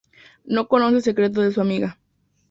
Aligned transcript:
No 0.45 0.67
conoce 0.67 0.95
el 0.95 1.03
secreto 1.03 1.41
de 1.41 1.51
su 1.51 1.61
amiga. 1.61 1.99